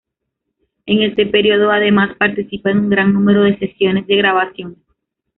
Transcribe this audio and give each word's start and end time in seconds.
En 0.87 1.03
este 1.03 1.27
período, 1.27 1.69
además, 1.69 2.15
participa 2.17 2.71
en 2.71 2.79
un 2.79 2.89
gran 2.89 3.13
número 3.13 3.43
de 3.43 3.59
sesiones 3.59 4.07
de 4.07 4.15
grabación. 4.15 4.77